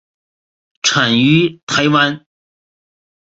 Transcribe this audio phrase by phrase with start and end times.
[0.81, 2.25] 产于台湾。